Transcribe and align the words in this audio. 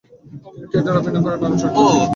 তিনি 0.51 0.65
থিয়েটারে 0.71 0.97
অভিনয় 0.99 1.23
করেন 1.25 1.39
নানা 1.41 1.57
চরিত্রে। 1.61 1.83